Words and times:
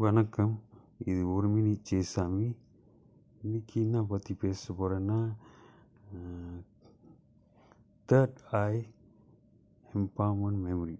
வணக்கம். 0.00 0.52
இது 1.04 1.22
ஒரு 1.32 1.48
மினி 1.48 1.72
ஜெயசாமி 1.88 2.46
இன்னைக்கு 3.42 3.74
என்ன 3.80 4.02
பற்றி 4.02 4.34
பேச 4.34 4.74
போகிறேன்னா 4.74 5.18
தேர்ட் 8.08 8.38
ஐ 8.60 8.72
எம்பாமன் 9.94 10.56
மெமரி 10.66 10.96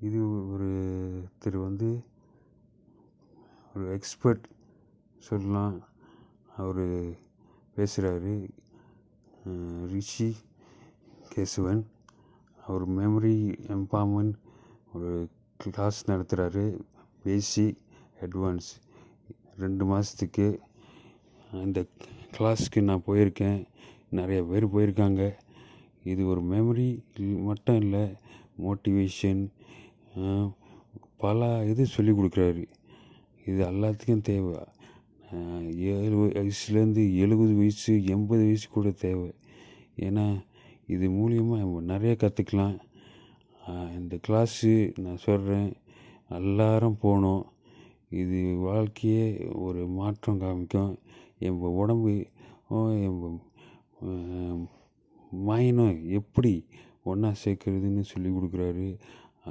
இது 0.00 0.20
ஒரு 0.52 0.68
திரு 1.38 1.60
வந்து 1.60 1.90
ஒரு 3.74 3.86
எக்ஸ்பர்ட் 3.96 4.44
சொல்லலாம். 5.28 5.80
அவர் 6.56 6.84
பேசுகிறாரு 7.76 8.36
ரிஷி 9.94 10.30
கேசவன். 11.34 11.84
அவர் 12.66 12.86
மெமரி 13.00 13.36
எம்பாமன் 13.76 14.32
ஒரு 14.92 15.28
கிளாஸ் 15.56 16.10
நடத்துகிறாரு 16.10 16.66
பேசி 17.24 17.66
அட்வான்ஸ் 18.24 18.70
ரெண்டு 19.62 19.84
மாதத்துக்கு 19.90 20.46
அந்த 21.62 21.78
கிளாஸுக்கு 22.36 22.80
நான் 22.88 23.06
போயிருக்கேன். 23.06 23.60
நிறைய 24.18 24.40
பேர் 24.50 24.66
போயிருக்காங்க. 24.74 25.22
இது 26.10 26.22
ஒரு 26.32 26.42
மெமரி 26.52 26.88
மட்டும் 27.48 27.80
இல்லை 27.82 28.04
மோட்டிவேஷன் 28.66 29.42
பல 31.24 31.48
இது 31.70 31.82
சொல்லிக் 31.94 32.18
கொடுக்குறாரு. 32.18 32.64
இது 33.48 33.60
எல்லாத்துக்கும் 33.70 34.26
தேவை. 34.30 34.56
ஏழு 35.92 36.16
வயசுலேருந்து 36.22 37.04
எழுபது 37.24 37.52
வயசு 37.60 37.92
எண்பது 38.14 38.42
வயசு 38.48 38.66
கூட 38.76 38.90
தேவை. 39.06 39.30
ஏன்னா 40.06 40.26
இது 40.94 41.06
மூலியமாக 41.18 41.80
நிறைய 41.92 42.14
கற்றுக்கலாம் 42.22 42.76
இந்த 43.98 44.14
கிளாஸு 44.26 44.72
நான் 45.04 45.24
சொல்கிறேன் 45.26 45.68
எல்லாரும் 46.38 47.00
போகணும் 47.04 47.44
இது 48.20 48.38
வாழ்க்கையே 48.66 49.26
ஒரு 49.66 49.80
மாற்றம் 49.98 50.40
காமிக்கும். 50.40 50.92
என் 51.46 51.58
உடம்பு 51.80 52.12
என் 53.04 53.18
மைனும் 55.48 55.94
எப்படி 56.18 56.52
ஒன்றா 57.10 57.30
சேர்க்குறதுன்னு 57.42 58.02
சொல்லி 58.12 58.30
கொடுக்குறாரு. 58.30 58.86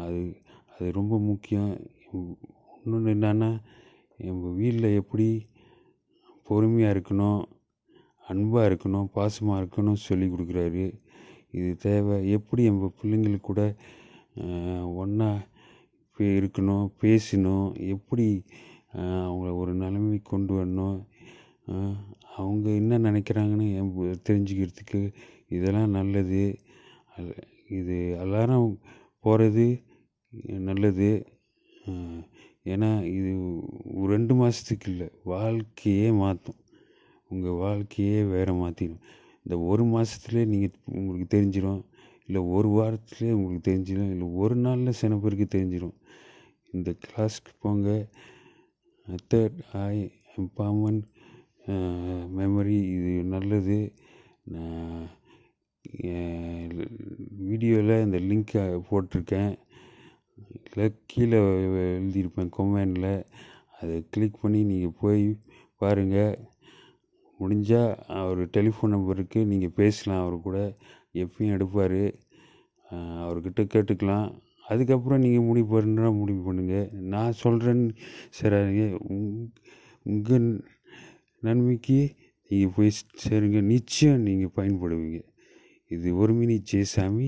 அது 0.03 0.21
அது 0.73 0.87
ரொம்ப 0.99 1.13
முக்கியம். 1.29 1.71
இன்னொன்று 2.83 3.13
என்னன்னா 3.15 3.49
என் 4.27 4.41
வீட்டில் 4.59 4.97
எப்படி 5.01 5.27
பொறுமையாக 6.47 6.95
இருக்கணும் 6.95 7.41
அன்பாக 8.27 8.69
இருக்கணும் 8.69 9.07
பாசமாக 9.15 9.61
இருக்கணும் 9.61 10.03
சொல்லி 10.07 10.27
கொடுக்குறாரு. 10.27 10.85
இது 11.57 11.69
தேவை. 11.85 12.17
எப்படி 12.37 12.61
என் 12.69 12.81
பிள்ளைங்களுக்கு 12.99 13.47
கூட 13.49 13.63
ஒன்றா 15.01 15.29
இருக்கணும் 16.37 16.85
பேசணும் 17.03 17.67
எப்படி 17.95 18.27
அவங்கள 19.25 19.49
ஒரு 19.61 19.73
நிலைமை 19.81 20.17
கொண்டு 20.31 20.53
வரணும் 20.59 20.97
அவங்க 22.37 22.67
என்ன 22.81 22.99
நினைக்கிறாங்கன்னு 23.07 23.67
தெரிஞ்சுக்கிறதுக்கு 24.29 25.01
இதெல்லாம் 25.55 25.95
நல்லது. 25.97 26.43
இது 27.79 27.95
எல்லாரும் 28.23 28.67
போகிறது 29.25 29.67
நல்லது. 30.69 31.11
ஏன்னா 32.71 32.89
இது 33.17 33.29
ரெண்டு 34.13 34.33
மாதத்துக்கு 34.39 34.87
இல்லை 34.91 35.07
வாழ்க்கையே 35.31 36.09
மாற்றும் 36.23 36.59
உங்கள் 37.31 37.59
வாழ்க்கையே 37.63 38.19
வேறு 38.33 38.53
மாற்றிடும் 38.61 39.01
இந்த 39.45 39.55
ஒரு 39.69 39.83
மாதத்துலேயே 39.93 40.45
நீங்கள் 40.53 40.75
உங்களுக்கு 40.97 41.27
தெரிஞ்சிடும் 41.35 41.81
இல்லை 42.27 42.41
ஒரு 42.55 42.69
வாரத்துலேயே 42.77 43.31
உங்களுக்கு 43.37 43.63
தெரிஞ்சிடும் 43.69 44.11
இல்லை 44.13 44.27
ஒரு 44.41 44.55
நாளில் 44.65 44.99
சில 44.99 45.15
பேருக்கு 45.23 45.47
தெரிஞ்சிடும் 45.55 45.95
இந்த 46.75 46.89
கிளாஸ்க்கு 47.05 47.53
போங்க. 47.63 47.89
தேர்ட் 49.31 49.59
ஐ 49.87 49.95
எம்பவர்மெண்ட் 50.41 51.05
மெமரி 52.37 52.77
இது 52.97 53.13
நல்லது. 53.33 53.79
நான் 54.53 55.03
வீடியோவில் 57.49 58.03
இந்த 58.05 58.17
லிங்க்கை 58.29 58.63
போட்டிருக்கேன். 58.89 59.53
இல்லை 60.67 60.85
கீழே 61.11 61.39
எழுதியிருப்பேன் 61.95 62.53
கொமெண்டில் 62.57 63.13
அதை 63.79 63.95
கிளிக் 64.13 64.41
பண்ணி 64.41 64.61
நீங்கள் 64.71 64.97
போய் 65.01 65.23
பாருங்கள் 65.81 66.39
முடிஞ்சால் 67.39 67.93
அவர் 68.21 68.41
டெலிஃபோன் 68.55 68.93
நம்பருக்கு 68.95 69.39
நீங்கள் 69.51 69.77
பேசலாம். 69.81 70.23
அவர் 70.23 70.45
கூட 70.47 70.59
எப்பயும் 71.23 71.53
எடுப்பார். 71.57 72.01
அவர்கிட்ட 73.23 73.61
கேட்டுக்கலாம். 73.73 74.27
அதுக்கப்புறம் 74.71 75.23
நீங்கள் 75.25 75.47
முடிவு 75.49 75.69
பண்ணுறா 75.73 76.09
முடிவு 76.21 76.41
பண்ணுங்கள் 76.47 76.87
நான் 77.13 77.39
சொல்கிறேன்னு 77.43 77.87
சரி 78.39 78.59
உங்கள் 80.11 80.47
நன்மைக்கு 81.45 81.99
நீங்கள் 82.51 82.73
போய் 82.75 82.91
சேருங்க. 83.23 83.59
நிச்சயம் 83.73 84.23
நீங்கள் 84.27 84.55
பயன்படுவீங்க. 84.57 85.19
இது 85.95 86.07
ஒரு 86.21 86.33
மினி 86.39 86.55
ஜெயசாமி. 86.71 87.27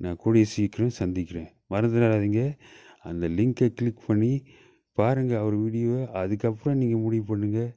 நான் 0.00 0.20
கூடிய 0.22 0.44
சீக்கிரம் 0.54 0.98
சந்திக்கிறேன். 1.00 1.50
மறந்துடாதீங்க. 1.72 2.42
அந்த 3.08 3.24
லிங்கை 3.38 3.68
கிளிக் 3.78 4.06
பண்ணி 4.06 4.32
பாருங்கள் 4.98 5.40
அவர் 5.42 5.56
வீடியோவை. 5.64 6.02
அதுக்கப்புறம் 6.22 6.78
நீங்கள் 6.82 7.04
முடிவு 7.04 7.26
பண்ணுங்கள் 7.30 7.72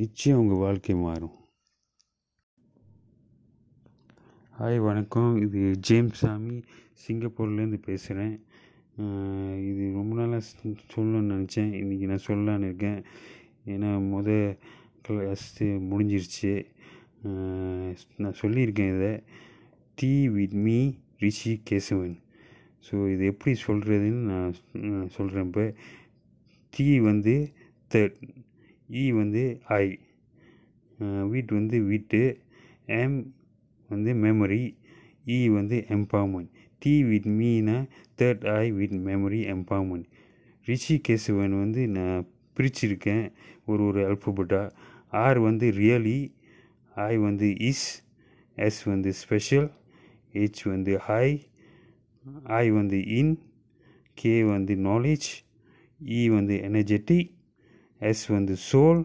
நிச்சயம் 0.00 0.40
உங்கள் 0.42 0.62
வாழ்க்கை 0.64 0.96
மாறும். 1.06 1.36
ஹாய் 4.58 4.76
வணக்கம். 4.86 5.30
இது 5.44 5.60
ஜேம்ஸ் 5.86 6.20
சாமி. 6.20 6.56
சிங்கப்பூர்லேருந்து 7.04 7.78
பேசுகிறேன் 7.86 8.34
இது 9.70 9.84
ரொம்ப 9.96 10.12
நாளாக 10.18 10.42
சொல்லணும்னு 10.92 11.32
நினச்சேன். 11.32 11.72
இன்றைக்கி 11.80 12.06
நான் 12.10 12.22
சொல்லலான்னு 12.26 12.68
இருக்கேன். 12.70 13.00
ஏன்னா 13.72 13.90
முத 14.12 14.28
கிளாஸ் 15.08 15.48
முடிஞ்சிருச்சு. 15.90 16.52
நான் 18.22 18.38
சொல்லியிருக்கேன் 18.42 18.94
இதை. 18.96 19.12
T 19.98 20.12
with 20.38 20.56
me 20.66 20.78
Rishi 21.24 21.54
Kesavan. 21.70 22.16
So 22.86 22.94
இது 23.16 23.24
எப்படி 23.34 23.54
சொல்கிறதுன்னு 23.66 24.24
நான் 24.88 25.14
சொல்கிறேன் 25.18 25.48
இப்போ. 25.50 25.66
டி 26.72 26.88
வந்து 27.10 27.36
தேர்ட் 27.90 28.18
இ 28.88 29.06
e 29.06 29.16
வந்து 29.22 29.44
ஐ 29.82 29.84
வீட் 31.32 31.60
வந்து 31.60 31.78
வீட்டு. 31.92 32.22
எம் 33.02 33.18
வந்து 33.88 34.12
மெமரி 34.24 34.62
இ 35.26 35.38
e 35.38 35.50
வந்து 35.50 35.76
empowerment 35.94 36.50
T 36.82 36.94
with 37.08 37.28
Meena 37.36 37.76
third 38.18 38.42
I 38.54 38.64
with 38.72 38.96
memory 39.06 39.40
empowerment 39.54 40.08
Rishi 40.66 40.96
Kesavan 41.06 41.54
வந்து 41.60 41.82
நான் 41.94 42.26
பிரிச்சிருக்கேன் 42.56 43.24
ஒரு 43.66 43.82
ஒரு 43.82 44.00
அல்பபெட்டாக 44.08 44.72
ஆர் 45.22 45.40
வந்து 45.40 45.66
ரியலி 45.78 46.18
ஐ 46.96 47.14
வந்து 47.20 47.48
இஸ் 47.70 47.86
எஸ் 48.58 48.82
வந்து 48.84 49.10
ஸ்பெஷல் 49.22 49.68
ஹெச் 50.34 50.62
வந்து 50.72 50.94
ஹை 51.06 51.28
ஐ 52.56 52.66
வந்து 52.72 52.98
இன் 53.18 53.34
கே 54.18 54.34
வந்து 54.46 54.74
நாலேஜ் 54.88 55.28
இ 56.00 56.20
e 56.20 56.30
வந்து 56.34 56.54
எனர்ஜெட்டிக் 56.68 57.30
எஸ் 58.00 58.24
வந்து 58.28 58.54
சோல் 58.68 59.02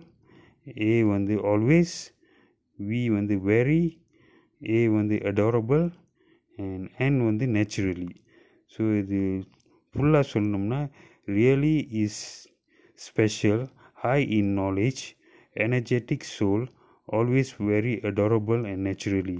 ஏ 0.85 0.93
வந்து 1.05 1.35
ஆல்வேஸ் 1.51 1.95
வி 2.79 3.01
வந்து 3.15 3.35
வெரி 3.45 3.83
ஏ 4.61 4.79
வந்து 4.87 5.15
அடாரபிள் 5.31 5.85
அண்ட் 6.57 6.87
என் 6.97 7.19
வந்து 7.25 7.45
நேச்சுரலி 7.47 8.09
ஸோ 8.71 8.81
இது 8.97 9.19
ஃபுல்லாக 9.95 10.25
சொல்லணும்னா 10.33 10.79
really 11.27 11.75
is 12.03 12.21
special 12.99 13.63
high 13.93 14.19
in 14.39 14.51
knowledge 14.59 15.03
energetic 15.55 16.27
soul 16.37 16.65
always 17.07 17.53
very 17.71 17.93
adorable 18.09 18.61
and 18.71 18.83
naturally 18.87 19.37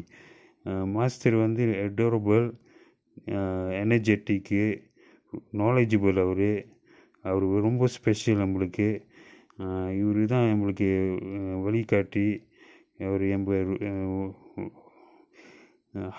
master 0.96 1.36
வந்து 1.36 1.64
அடாரபிள் 1.86 2.48
எனர்ஜெட்டிக்கு 3.82 4.62
நாலேஜபிள் 5.62 6.18
அவர். 6.26 6.50
அவர் 7.26 7.46
ரொம்ப 7.68 7.88
ஸ்பெஷல் 7.96 8.42
நம்மளுக்கு. 8.44 8.88
இவர் 10.02 10.22
தான் 10.26 10.50
நம்மளுக்கு 10.52 10.90
வழிகாட்டி. 11.66 12.28
அவர் 13.08 13.24
எம்ப 13.36 13.50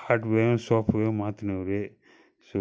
ஹார்ட்வேரும் 0.02 0.62
சாஃப்ட்வேரும் 0.68 1.20
மாற்றினவர் 1.22 1.80
ஸோ 2.48 2.60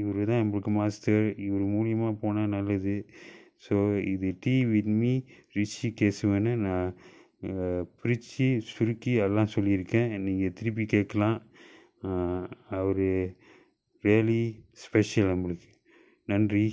இவர் 0.00 0.20
தான் 0.30 0.40
நம்மளுக்கு 0.42 0.70
மாஸ்டர் 0.78 1.24
இவர் 1.46 1.64
மூலியமாக 1.74 2.14
போனால் 2.22 2.54
நல்லது. 2.56 2.96
ஸோ 3.66 3.76
இது 4.12 4.28
டி 4.44 4.54
வித் 4.72 4.92
மீ 5.00 5.12
ரிஷி 5.56 5.88
கேசுவன்னு 6.00 6.52
நான் 6.66 6.92
பிரித்து 8.00 8.46
சுருக்கி 8.70 9.12
எல்லாம் 9.24 9.52
சொல்லியிருக்கேன். 9.54 10.12
நீங்கள் 10.26 10.54
திருப்பி 10.58 10.84
கேட்கலாம். 10.94 11.38
அவர் 12.78 13.04
ரியலி 14.04 14.42
ஸ்பெஷல் 14.84 15.32
நம்மளுக்கு. 15.32 15.68
நன்றி. 16.32 16.66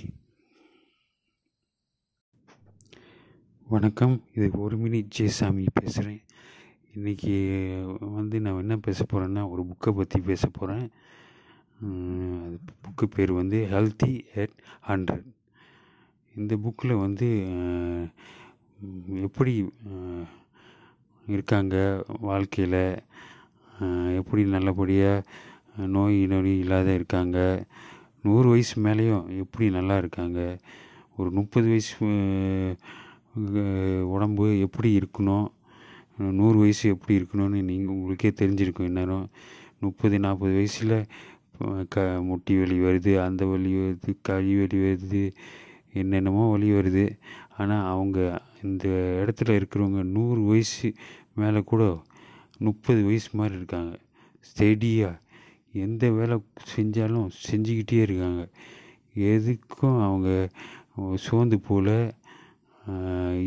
வணக்கம். 3.66 4.16
இது 4.36 4.48
ஒரு 4.64 4.76
மினி 4.82 5.00
ஜெயசாமி 5.16 5.64
பேசுகிறேன் 5.78 6.22
இன்றைக்கி 6.98 7.32
வந்து 8.18 8.36
நான் 8.44 8.60
என்ன 8.62 8.74
பேச 8.84 9.00
போகிறேன்னா 9.04 9.42
ஒரு 9.52 9.62
புக்கை 9.70 9.90
பற்றி 9.96 10.18
பேச 10.28 10.44
போகிறேன் 10.48 10.84
அது 12.44 12.56
புக்கு 12.84 13.06
பேர் 13.14 13.32
வந்து 13.38 13.58
ஹெல்த்தி 13.72 14.12
அட் 14.42 14.54
ஹண்ட்ரட் 14.88 15.26
இந்த 16.34 16.54
புக்கில் 16.64 16.94
வந்து 17.02 17.28
எப்படி 19.26 19.52
இருக்காங்க 21.26 21.74
வாழ்க்கையில்? 22.28 22.80
எப்படி 24.20 24.44
நல்லபடியாக 24.54 25.26
நோய் 25.96 26.18
நொடி 26.32 26.54
இல்லாத 26.58 26.88
இருக்காங்க? 26.98 27.38
நூறு 28.24 28.46
வயசு 28.54 28.76
மேலேயும் 28.86 29.26
எப்படி 29.42 29.68
நல்லா 29.78 29.98
இருக்காங்க? 30.02 30.40
ஒரு 31.18 31.30
முப்பது 31.30 31.68
வயசு 31.72 31.94
உடம்பு 34.14 34.46
எப்படி 34.66 34.90
இருக்கணும்? 35.00 35.46
நூறு 36.38 36.56
வயசு 36.62 36.84
எப்படி 36.94 37.14
இருக்கணும்னு 37.20 37.58
நீங்கள் 37.70 37.94
உங்களுக்கே 37.94 38.30
தெரிஞ்சிருக்கும் 38.40 38.88
இந்நேரம். 38.90 39.26
முப்பது 39.84 40.16
நாற்பது 40.24 40.54
வயசில் 40.58 40.98
க 41.94 42.04
முட்டி 42.28 42.54
வலி 42.60 42.76
வருது 42.86 43.12
அந்த 43.26 43.42
வலி 43.50 43.72
வருது 43.82 44.10
கை 44.28 44.46
வலி 44.60 44.78
வருது 44.86 45.22
என்னென்னமோ 46.00 46.42
வலி 46.54 46.68
வருது. 46.78 47.04
ஆனால் 47.58 47.86
அவங்க 47.92 48.18
இந்த 48.62 48.86
இடத்துல 49.22 49.56
இருக்கிறவங்க 49.58 50.02
நூறு 50.16 50.40
வயசு 50.50 50.88
மேலே 51.40 51.60
கூட 51.70 51.84
முப்பது 52.66 53.00
வயசு 53.08 53.30
மாதிரி 53.38 53.54
இருக்காங்க. 53.60 53.94
ஸ்டெடியாக 54.48 55.22
எந்த 55.84 56.04
வேலை 56.18 56.36
செஞ்சாலும் 56.74 57.30
செஞ்சுக்கிட்டே 57.46 58.00
இருக்காங்க. 58.06 58.42
எதுக்கும் 59.32 59.98
அவங்க 60.06 60.28
சோர்ந்து 61.24 61.56
போல 61.68 61.88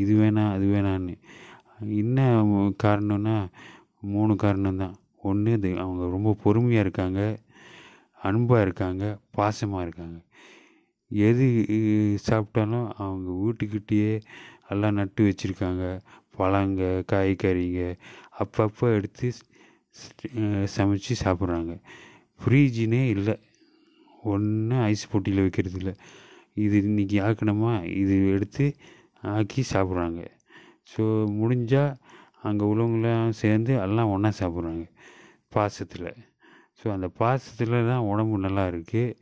இது 0.01 0.13
வேணாம் 0.21 0.54
அது 0.56 0.66
வேணான்னு 0.74 1.13
என்ன 1.79 2.43
காரணம்னா 2.83 3.35
மூணு 4.01 4.33
காரணம்தான். 4.33 4.93
ஒன்று 5.21 5.51
இது 5.51 5.69
அவங்க 5.79 6.03
ரொம்ப 6.15 6.35
பொறுமையாக 6.43 6.83
இருக்காங்க 6.85 7.21
அன்பாக 8.21 8.61
இருக்காங்க 8.61 9.03
பாசமாக 9.37 9.81
இருக்காங்க. 9.81 10.17
எது 11.09 11.45
சாப்பிட்டாலும் 12.27 12.87
அவங்க 13.03 13.29
வீட்டுக்கிட்டேயே 13.43 14.21
எல்லாம் 14.69 14.93
நட்டு 14.93 15.21
வச்சுருக்காங்க. 15.29 15.83
பழங்க 16.37 17.03
காய்கறிங்க 17.11 17.81
அப்பப்போ 18.39 18.85
எடுத்து 18.97 19.33
சமைச்சு 20.77 21.13
சாப்பிட்றாங்க. 21.23 21.73
ஃப்ரீஜினே 22.41 23.03
இல்லை. 23.15 23.35
ஒன்றும் 24.23 24.83
ஐஸ் 24.91 25.09
போட்டியில் 25.11 25.41
வைக்கிறது 25.41 25.77
இல்லை 25.77 25.93
இது 26.53 26.77
இன்றைக்கி 26.81 27.17
ஆக்கணுமா? 27.27 27.73
இது 27.95 28.15
எடுத்து 28.31 28.75
ஆக்கி 29.21 29.63
சாப்பிட்றாங்க. 29.73 30.21
ஸோ 30.91 31.03
முடிஞ்சால் 31.39 31.94
அங்கே 32.47 32.65
உள்ளவங்களாம் 32.71 33.38
சேர்ந்து 33.41 33.74
எல்லாம் 33.86 34.12
ஒன்றா 34.13 34.30
சாப்பிட்றாங்க. 34.39 34.86
பாசத்தில். 35.56 36.09
ஸோ 36.80 36.86
அந்த 36.95 37.07
பாசத்தில் 37.21 37.75
தான் 37.91 38.07
உடம்பு 38.12 38.36
நல்லா 38.45 38.63
இருக்குது 38.71 39.15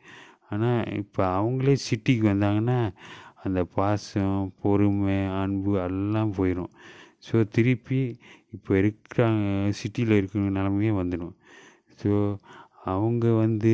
ஆனால் 0.51 0.81
இப்போ 1.01 1.21
அவங்களே 1.37 1.75
சிட்டிக்கு 1.87 2.25
வந்தாங்கன்னா 2.31 2.79
அந்த 3.45 3.59
பாசம் 3.77 4.37
பொறுமை 4.61 5.17
அன்பு 5.41 5.71
எல்லாம் 5.87 6.31
போயிடும் 6.37 6.71
ஸோ 7.27 7.35
திருப்பி 7.55 8.01
இப்போ 8.55 8.71
இருக்கிறாங்க 8.81 9.45
சிட்டியில் 9.79 10.17
இருக்கிற 10.19 10.43
நிலமையே 10.57 10.91
வந்துடும் 11.01 11.35
ஸோ 12.01 12.11
அவங்க 12.93 13.27
வந்து 13.43 13.73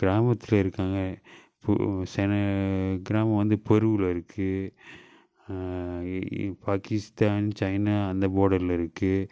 கிராமத்தில் 0.00 0.60
இருக்காங்க. 0.62 0.98
சென 2.14 2.32
கிராமம் 3.08 3.40
வந்து 3.42 3.56
பொருவில் 3.68 4.06
இருக்குது 4.14 4.78
பாகிஸ்தான் 6.66 7.48
சைனா 7.60 7.94
அந்த 8.12 8.26
போர்டரில் 8.36 8.76
இருக்குது 8.78 9.28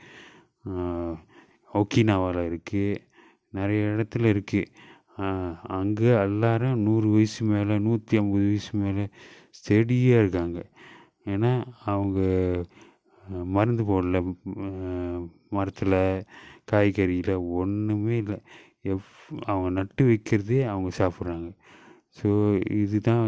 ஒக்கினாவாவில் 1.81 2.49
இருக்குது 2.51 3.01
நிறைய 3.59 3.93
இடத்துல 3.95 4.31
இருக்குது 4.35 4.71
அங்கே 5.79 6.11
எல்லாரும் 6.27 6.83
நூறு 6.87 7.09
வயசு 7.15 7.41
மேலே 7.53 7.75
நூற்றி 7.87 8.19
ஐம்பது 8.21 8.45
வயசு 8.51 8.73
மேலே 8.83 9.05
ஸ்டெடியாக 9.59 10.23
இருக்காங்க. 10.23 10.61
ஏன்னா 11.33 11.53
அவங்க 11.93 12.21
மருந்து 13.57 13.83
போடல. 13.91 14.17
மரத்தில் 15.57 15.99
காய்கறியில் 16.71 17.35
ஒன்றுமே 17.61 18.15
இல்லை. 18.23 18.39
எஃப் 18.93 19.13
அவங்க 19.51 19.69
நட்டு 19.79 20.03
வைக்கிறதே 20.11 20.61
அவங்க 20.73 20.91
சாப்பிட்றாங்க. 21.01 21.51
ஸோ 22.19 22.29
இதுதான் 22.83 23.27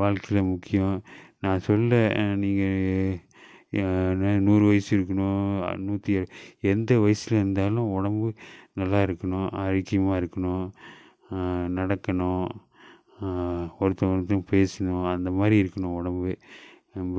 வாழ்க்கையில் 0.00 0.48
முக்கியம். 0.52 0.96
நான் 1.44 1.64
சொல்ல 1.68 1.92
நீங்கள் 2.42 3.20
நூறு 4.46 4.64
வயசு 4.70 4.90
இருக்கணும் 4.96 5.40
நூற்றி 5.86 6.12
எந்த 6.72 6.98
வயசில் 7.04 7.38
இருந்தாலும் 7.40 7.88
உடம்பு 7.96 8.28
நல்லா 8.80 9.00
இருக்கணும் 9.06 9.48
ஆரோக்கியமாக 9.62 10.20
இருக்கணும் 10.22 10.66
நடக்கணும் 11.78 12.44
ஒருத்தன் 13.82 14.12
ஒருத்தன் 14.12 14.50
பேசணும் 14.52 15.04
அந்த 15.14 15.28
மாதிரி 15.38 15.56
இருக்கணும் 15.62 15.96
உடம்பு. 16.00 16.32
நம்ம 16.96 17.18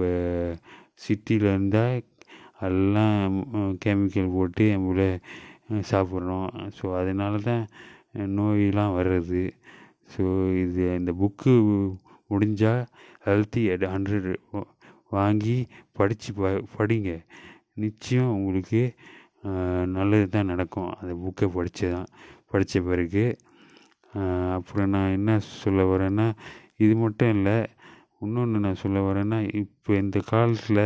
சிட்டியில் 1.06 1.48
இருந்தால் 1.51 1.95
எல்லாம் 2.68 3.36
கெமிக்கல் 3.83 4.33
போட்டு 4.36 4.66
நம்மளை 4.75 5.07
சாப்பிட்றோம் 5.92 6.50
ஸோ 6.78 6.86
அதனால 7.00 7.38
தான் 7.50 7.63
நோயெலாம் 8.38 8.95
வர்றது. 9.00 9.44
ஸோ 10.13 10.24
இது 10.63 10.83
இந்த 11.00 11.12
புக்கு 11.21 11.54
முடிஞ்சால் 12.35 12.83
ஹெல்த்தி 13.27 13.63
அட் 13.73 13.85
ஹண்ட்ரட் 13.95 14.29
வாங்கி 15.17 15.57
படித்து 15.97 16.29
ப 16.39 16.51
படிங்க. 16.77 17.11
நிச்சயம் 17.83 18.33
உங்களுக்கு 18.37 18.81
நல்லது 19.97 20.27
தான் 20.35 20.51
நடக்கும். 20.53 20.91
அந்த 20.99 21.13
புக்கை 21.23 21.47
படித்து 21.55 21.85
தான் 21.95 22.09
படித்த 22.51 22.81
பிறகு 22.89 23.25
அப்புறம் 24.57 24.91
நான் 24.95 25.15
என்ன 25.17 25.31
சொல்ல 25.63 25.81
வரேன்னா 25.91 26.27
இது 26.83 26.93
மட்டும் 27.03 27.33
இல்லை 27.37 27.55
இன்னொன்று 28.25 28.63
நான் 28.65 28.81
சொல்ல 28.83 28.99
வரேன்னா 29.07 29.39
இப்போ 29.61 29.91
இந்த 30.03 30.19
காலத்தில் 30.31 30.83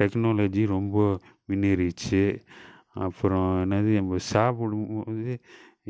டெக்னாலஜி 0.00 0.62
ரொம்ப 0.76 0.96
முன்னேறிச்சு 1.50 2.22
அப்புறம் 3.06 3.48
என்னது 3.62 3.90
நம்ம 4.00 4.20
சாப்பிடும்போது 4.32 5.32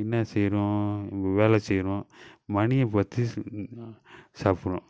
என்ன 0.03 0.23
செய்கிறோம் 0.33 0.81
நம்ம 1.11 1.33
வேலை 1.41 1.59
செய்கிறோம் 1.69 2.05
மணியை 2.57 2.87
பார்த்து 2.95 3.23
சாப்பிட்றோம். 4.43 4.87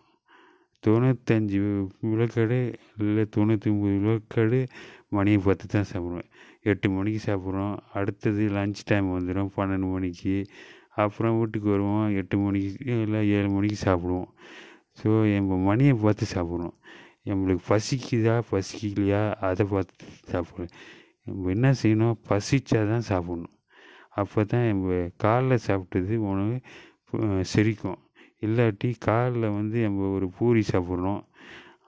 தொண்ணூத்தஞ்சு 0.84 1.58
விழுக்காடு 2.08 2.58
இல்லை 3.06 3.25
தொண்ணூற்றி 3.37 3.69
ஒம்பது 3.73 3.94
விழுக்காடு 4.05 4.58
மணியை 5.17 5.38
பார்த்து 5.46 5.67
தான் 5.75 5.88
சாப்பிடுவேன். 5.93 6.28
எட்டு 6.70 6.87
மணிக்கு 6.96 7.20
சாப்பிட்றோம். 7.28 7.75
அடுத்தது 7.99 8.44
லஞ்ச் 8.56 8.81
டைம் 8.90 9.08
வந்துடும் 9.17 9.50
பன்னெண்டு 9.56 9.88
மணிக்கு. 9.94 10.37
அப்புறம் 11.05 11.34
வீட்டுக்கு 11.38 11.69
வருவோம் 11.75 12.14
எட்டு 12.20 12.37
மணிக்கு 12.44 12.94
இல்லை 13.06 13.20
ஏழு 13.37 13.49
மணிக்கு 13.56 13.78
சாப்பிடுவோம். 13.87 14.31
ஸோ 15.00 15.08
நம்ம 15.32 15.58
மணியை 15.69 15.94
பார்த்து 16.05 16.26
சாப்பிட்றோம். 16.34 16.76
நம்மளுக்கு 17.28 17.64
பசிக்குதா 17.73 18.37
பசிக்கலையா 18.52 19.23
அதை 19.49 19.64
பார்த்து 19.75 20.06
சாப்பிட்றோம். 20.33 20.73
நம்ம 21.26 21.50
என்ன 21.56 21.68
செய்யணும்? 21.83 22.16
பசிச்சா 22.30 22.80
தான் 22.92 23.06
சாப்பிட்ணும். 23.11 23.54
அப்போ 24.21 24.40
தான் 24.52 24.66
நம்ம 24.71 24.95
காலைல 25.25 25.56
சாப்பிட்டது 25.68 26.16
உணவு 26.30 26.54
செரிக்கும். 27.52 27.99
இல்லாட்டி 28.43 28.88
காலைல 29.07 29.47
வந்து 29.59 29.78
நம்ம 29.87 30.09
ஒரு 30.16 30.26
பூரி 30.38 30.62
சாப்பிட்றோம். 30.73 31.23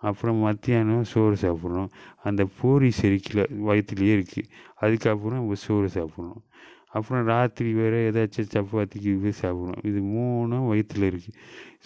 அப்புறம் 0.08 0.38
மத்தியானம் 0.46 1.06
சோறு 1.12 1.36
சாப்பிட்றோம். 1.44 1.90
அந்த 2.28 2.42
பூரி 2.58 2.90
செருக்கில் 3.00 3.42
வயிற்றுலையே 3.68 4.12
இருக்குது 4.18 4.50
அதுக்கப்புறம் 4.82 5.40
நம்ம 5.40 5.58
சோறு 5.66 5.88
சாப்பிட்றோம். 5.96 6.42
அப்புறம் 6.96 7.24
ராத்திரி 7.32 7.70
வேறு 7.78 7.98
ஏதாச்சும் 8.08 8.52
சப்பாத்திக்கு 8.54 9.08
இது 9.16 9.32
சாப்பிட்றோம். 9.42 9.82
இது 9.90 10.00
மூணும் 10.12 10.68
வயிற்றில் 10.70 11.08
இருக்குது 11.10 11.36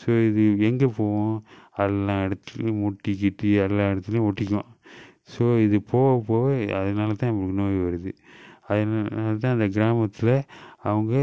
ஸோ 0.00 0.10
இது 0.28 0.42
எங்கே 0.68 0.88
போவோம்? 0.98 1.36
எல்லா 1.84 2.14
இடத்துலையும் 2.26 2.80
முட்டி 2.82 3.12
எல்லா 3.66 3.84
இடத்துலையும் 3.92 4.28
ஒட்டிக்கும் 4.30 4.68
ஸோ 5.32 5.44
இது 5.64 5.76
போக 5.92 6.08
போக 6.28 6.46
அதனால 6.78 7.10
தான் 7.12 7.30
நம்மளுக்கு 7.30 7.60
நோய் 7.62 7.84
வருது. 7.86 8.10
அதனால 8.68 9.34
தான் 9.42 9.54
அந்த 9.56 9.66
கிராமத்தில் 9.76 10.34
அவங்க 10.90 11.14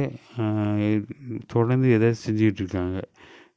தொடர்ந்து 1.54 1.88
எதாவது 1.98 2.18
செஞ்சுக்கிட்டு 2.26 2.62
இருக்காங்க 2.64 3.00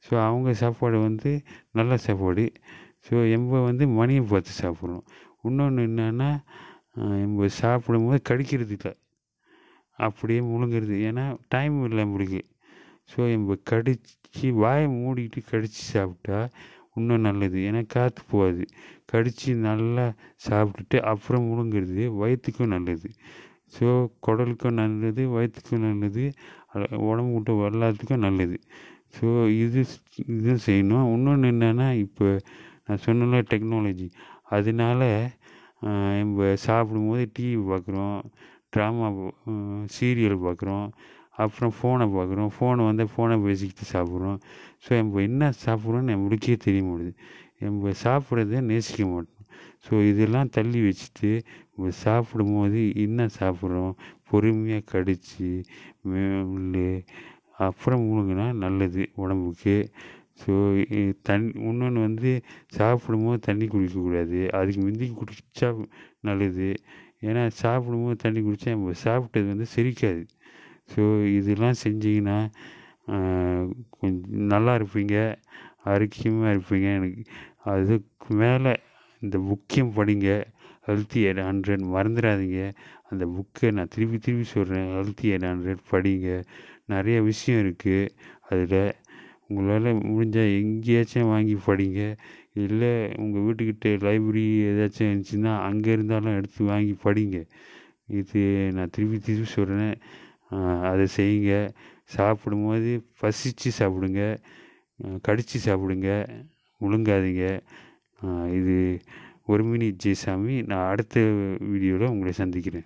ஸோ 0.05 0.13
அவங்க 0.27 0.49
சாப்பாடு 0.61 0.97
வந்து 1.07 1.31
நல்ல 1.77 1.97
சாப்பாடு. 2.05 2.45
ஸோ 3.05 3.15
எம்ப 3.35 3.61
வந்து 3.69 3.85
மணியை 3.99 4.23
பார்த்து 4.31 4.53
சாப்பிட்றோம் 4.61 5.05
இன்னொன்று 5.47 5.83
என்னென்னா 5.89 6.29
நம்ம 7.21 7.47
சாப்பிடும்போது 7.61 8.19
கடிக்கிறது 8.29 8.73
இல்லை. 8.77 8.91
அப்படியே 9.99 10.41
முழுங்கிறது. 10.51 10.95
ஏன்னா 11.09 11.25
டைம் 11.53 11.77
இல்லை 11.87 12.01
நம்மளுக்கு. 12.05 12.41
ஸோ 13.11 13.19
நம்ம 13.33 13.57
கடித்து 13.71 14.47
வாயை 14.63 14.85
மூடிக்கிட்டு 14.99 15.49
கடித்து 15.51 15.81
சாப்பிட்டா 15.93 16.39
இன்னும் 16.99 17.25
நல்லது. 17.27 17.57
ஏன்னா 17.69 17.81
காற்று 17.95 18.23
போகாது. 18.31 18.63
கடித்து 19.11 19.51
நல்லா 19.69 20.05
சாப்பிட்டுட்டு 20.47 20.97
அப்புறம் 21.11 21.47
முழுங்கிறது 21.49 22.03
வயிற்றுக்கும் 22.21 22.73
நல்லது. 22.75 23.09
ஸோ 23.75 23.87
குடலுக்கும் 24.25 24.79
நல்லது 24.81 25.23
வயிற்றுக்கும் 25.35 25.85
நல்லது 25.87 26.25
உடம்பு 27.09 27.33
விட்டு 27.35 27.53
எல்லாத்துக்கும் 27.69 28.23
நல்லது. 28.27 28.57
ஸோ 29.15 29.25
இது 29.63 29.81
இதுவும் 30.33 30.63
செய்யணும். 30.67 31.07
இன்னொன்று 31.15 31.49
என்னென்னா 31.53 31.87
இப்போ 32.05 32.27
நான் 32.85 33.03
சொன்னல 33.05 33.41
டெக்னாலஜி 33.51 34.07
அதனால 34.55 35.01
நம்ம 36.19 36.53
சாப்பிடும்போது 36.65 37.23
டிவி 37.37 37.61
பார்க்குறோம் 37.71 38.17
ட்ராமா 38.73 39.07
சீரியல் 39.95 40.37
பார்க்குறோம் 40.45 40.85
அப்புறம் 41.43 41.73
ஃபோனை 41.77 42.05
பார்க்குறோம். 42.15 42.49
ஃபோனை 42.55 42.81
வந்து 42.89 43.05
ஃபோனை 43.13 43.35
பேசிக்கிட்டு 43.45 43.85
சாப்பிட்றோம். 43.93 44.37
ஸோ 44.83 44.89
நம்ம 44.99 45.21
என்ன 45.29 45.51
சாப்பிட்றோன்னு 45.63 46.13
நம்மளுக்கே 46.13 46.55
தெரிய 46.65 46.83
மாட்டுது. 46.89 47.13
நம்ம 47.65 47.91
சாப்பிட்றத 48.03 48.61
நேசிக்க 48.71 49.05
மாட்டோம். 49.13 49.32
ஸோ 49.83 49.93
இதெல்லாம் 50.11 50.51
தள்ளி 50.57 50.79
வச்சுட்டு 50.87 51.31
சாப்பிடும் 51.43 51.99
சாப்பிடும்போது 52.03 52.79
என்ன 53.03 53.27
சாப்பிட்றோம்? 53.37 53.93
பொறுமையாக 54.29 54.87
கடித்து 54.91 55.47
மெல்லு 56.11 56.87
அப்புறம் 57.67 58.03
முழுங்கினா 58.07 58.45
நல்லது 58.63 59.03
உடம்புக்கு. 59.23 59.75
ஸோ 60.41 60.51
தண் 61.27 61.47
இன்னொன்று 61.69 61.99
வந்து 62.07 62.31
சாப்பிடும்போது 62.77 63.39
தண்ணி 63.47 63.65
குடிக்கக்கூடாது 63.73 64.39
அதுக்கு 64.59 64.81
முந்தி 64.85 65.07
குடித்தா 65.19 65.69
நல்லது. 66.29 66.69
ஏன்னா 67.27 67.43
சாப்பிடும்போது 67.61 68.17
தண்ணி 68.25 68.39
குடித்தா 68.47 68.71
நம்ம 68.75 68.95
சாப்பிட்டது 69.05 69.47
வந்து 69.53 69.67
செரிக்காது. 69.75 70.23
ஸோ 70.93 71.01
இதெல்லாம் 71.39 71.77
செஞ்சிங்கன்னா 71.83 72.37
கொஞ்சம் 73.97 74.47
நல்லா 74.53 74.73
இருப்பீங்க. 74.79 75.15
ஆரோக்கியமாக 75.91 76.53
இருப்பீங்க. 76.55 76.87
எனக்கு 76.99 77.21
அதுக்கு 77.73 78.29
மேலே 78.41 78.73
இந்த 79.23 79.37
புக்கையும் 79.49 79.93
படிங்க. 79.97 80.29
ஹெல்த்தி 80.87 81.19
எட் 81.29 81.41
ஹண்ட்ரட் 81.47 81.83
மறந்துடாதீங்க. 81.95 82.61
அந்த 83.09 83.23
புக்கை 83.35 83.67
நான் 83.77 83.91
திருப்பி 83.93 84.17
திருப்பி 84.25 84.45
சொல்கிறேன் 84.53 84.87
ஹெல்த்தி 84.95 85.27
எட் 85.35 85.45
ஹண்ட்ரட் 85.51 85.83
படிங்க. 85.91 86.29
நிறைய 86.93 87.17
விஷயம் 87.29 87.59
இருக்குது 87.63 88.09
அதில் 88.49 88.81
உங்களால் 89.47 89.89
முடிஞ்சால் 90.09 90.51
எங்கேயாச்சும் 90.61 91.31
வாங்கி 91.33 91.55
படிங்க. 91.67 92.01
இல்லை 92.63 92.91
உங்கள் 93.23 93.45
வீட்டுக்கிட்ட 93.45 93.87
லைப்ரரி 94.07 94.45
ஏதாச்சும் 94.71 95.09
இருந்துச்சுன்னா 95.09 95.53
அங்கே 95.67 95.91
இருந்தாலும் 95.97 96.35
எடுத்து 96.39 96.61
வாங்கி 96.71 96.95
படிங்க. 97.05 97.37
இது 98.19 98.41
நான் 98.77 98.93
திருப்பி 98.95 99.17
திருப்பி 99.27 99.49
சொல்கிறேன் 99.55 99.95
அதை 100.91 101.05
செய்யுங்க. 101.17 101.53
சாப்பிடும்போது 102.15 102.91
பசித்து 103.21 103.69
சாப்பிடுங்க. 103.79 104.21
கடித்து 105.27 105.57
சாப்பிடுங்க. 105.65 106.09
முழுங்காதீங்க. 106.81 107.45
இது 108.57 108.75
ஒருமினி 109.53 109.87
ஜெயசாமி. 110.03 110.53
நான் 110.69 110.89
அடுத்த 110.91 111.21
வீடியோவில் 111.69 112.11
உங்களை 112.11 112.31
சந்திக்கிறேன். 112.39 112.85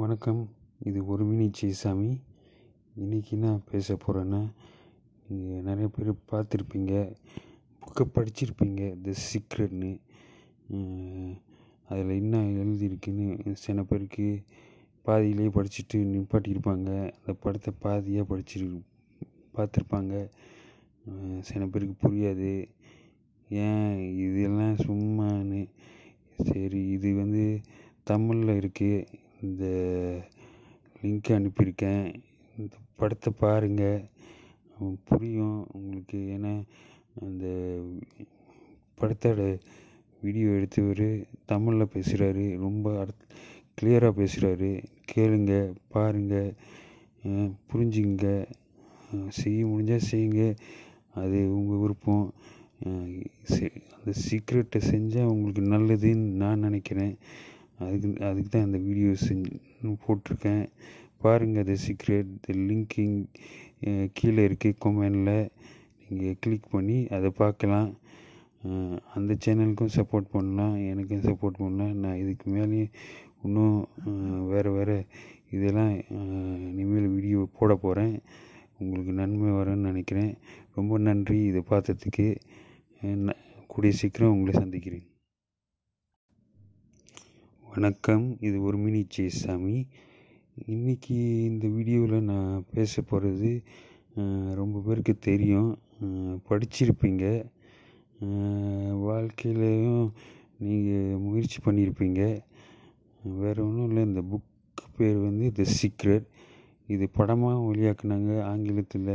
வணக்கம். 0.00 0.40
இது 0.88 0.98
ஒருமினி 1.12 1.46
ஜெயசாமி. 1.58 2.10
இன்றைக்கி 3.02 3.34
நான் 3.44 3.66
பேச 3.70 3.96
போகிறேன்னா 4.04 4.40
நீங்கள் 5.28 5.66
நிறைய 5.68 5.88
பேர் 5.96 6.10
பார்த்துருப்பீங்க 6.32 6.92
புக்கை 7.82 8.06
படிச்சிருப்பீங்க 8.16 8.82
த 9.06 9.14
சீக்ரெட்னு 9.26 9.92
அதில் 11.90 12.18
என்ன 12.22 12.42
எழுதியிருக்குன்னு 12.62 13.54
சில 13.64 13.82
பேருக்கு 13.90 14.28
பாதியிலே 15.08 15.50
படிச்சுட்டு 15.56 15.98
நிப்பாட்டியிருப்பாங்க. 16.14 16.90
அந்த 17.16 17.32
படத்தை 17.44 17.72
பாதியாக 17.84 18.30
படிச்சிரு 18.32 18.68
பார்த்துருப்பாங்க. 19.56 20.14
சில 21.48 21.62
பேருக்கு 21.66 21.94
புரியாது. 22.04 22.52
ஏன் 23.48 23.94
இதெல்லாம் 24.26 24.76
சும்மான்னு. 24.86 25.62
சரி 26.48 26.80
இது 26.96 27.08
வந்து 27.22 27.44
தமிழில் 28.10 28.58
இருக்குது 28.60 29.06
இந்த 29.46 29.64
லிங்க் 31.02 31.30
அனுப்பியிருக்கேன். 31.36 32.06
இந்த 32.56 32.74
படத்தை 33.00 33.30
பாருங்கள் 33.42 34.04
புரியும் 35.08 35.60
உங்களுக்கு. 35.78 36.18
ஏன்னா 36.36 36.52
அந்த 37.24 37.46
படத்தோட 39.00 39.42
வீடியோ 40.22 40.48
எடுத்தவர் 40.58 41.06
தமிழில் 41.50 41.92
பேசுகிறாரு 41.94 42.44
ரொம்ப 42.66 42.88
கிளியராக 43.78 44.12
பேசுகிறாரு 44.20 44.70
கேளுங்க 45.12 45.54
பாருங்கள் 45.94 46.50
புரிஞ்சுங்க 47.70 48.26
செய்ய 49.40 49.60
முடிஞ்சால் 49.70 50.08
செய்யுங்க. 50.10 50.42
அது 51.22 51.38
உங்கள் 51.58 51.80
விருப்பம். 51.82 52.26
அந்த 53.96 54.12
சீக்ரெட்டை 54.24 54.80
செஞ்சால் 54.90 55.30
உங்களுக்கு 55.32 55.62
நல்லதுன்னு 55.74 56.28
நான் 56.42 56.64
நினைக்கிறேன். 56.66 57.14
அதுக்கு 57.84 58.08
அதுக்கு 58.28 58.50
தான் 58.54 58.66
அந்த 58.68 58.78
வீடியோ 58.86 59.10
செஞ்சு 59.26 59.50
போட்டிருக்கேன். 60.04 60.64
பாருங்கள் 61.24 61.62
அது 61.64 61.74
சீக்ரெட் 61.84 62.30
த 62.44 62.54
லிங்கிங் 62.68 63.16
கீழே 64.18 64.42
இருக்குது 64.48 64.78
கொமெண்டில் 64.84 65.50
நீங்கள் 66.06 66.38
கிளிக் 66.44 66.72
பண்ணி 66.74 66.98
அதை 67.16 67.30
பார்க்கலாம். 67.42 67.90
அந்த 69.16 69.32
சேனலுக்கும் 69.44 69.94
சப்போர்ட் 69.98 70.32
பண்ணலாம். 70.36 70.74
எனக்கும் 70.92 71.26
சப்போர்ட் 71.28 71.60
பண்ணலாம். 71.62 71.94
நான் 72.04 72.20
இதுக்கு 72.22 72.46
மேலேயும் 72.56 72.94
இன்னும் 73.46 73.76
வேறு 74.52 74.70
வேறு 74.76 74.96
இதெல்லாம் 75.56 75.92
இனிமேல் 76.70 77.14
வீடியோ 77.14 77.40
போட 77.58 77.74
போகிறேன் 77.84 78.14
உங்களுக்கு 78.82 79.12
நன்மை 79.20 79.48
வரும்னு 79.56 79.88
நினைக்கிறேன். 79.88 80.32
ரொம்ப 80.76 80.98
நன்றி 81.06 81.38
இதை 81.50 81.62
பார்த்ததுக்கு. 81.70 82.26
கூடிய 83.72 83.92
சீக்கிரம் 84.00 84.32
உங்களை 84.34 84.54
சந்திக்கிறேன். 84.60 85.06
வணக்கம். 87.74 88.24
இது 88.46 88.56
ஒரு 88.68 88.78
மினி 88.84 89.02
சாமி 89.40 89.76
இன்றைக்கி 90.74 91.18
இந்த 91.50 91.66
வீடியோவில் 91.76 92.28
நான் 92.30 92.64
பேச 92.74 93.02
போகிறது 93.02 93.52
ரொம்ப 94.60 94.82
பேருக்கு 94.86 95.14
தெரியும். 95.28 95.70
படிச்சிருப்பீங்க. 96.48 97.24
வாழ்க்கையிலையும் 99.06 100.06
நீங்கள் 100.66 101.20
முயற்சி 101.26 101.58
பண்ணியிருப்பீங்க 101.64 102.22
வேறு 103.40 103.60
ஒன்றும் 103.66 103.88
இல்லை. 103.88 104.02
இந்த 104.10 104.22
புக் 104.30 104.88
பேர் 104.96 105.18
வந்து 105.28 105.46
த 105.58 105.64
சீக்ரெட் 105.78 106.26
இது 106.94 107.06
படமாக 107.18 107.58
வெளியாக்குனாங்க? 107.68 108.32
ஆங்கிலத்தில். 108.50 109.14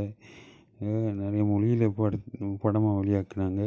நிறைய 1.20 1.44
மொழியில் 1.52 1.86
பட 2.00 2.16
படமாக 2.64 2.96
வெளியாக்குனாங்க. 3.02 3.62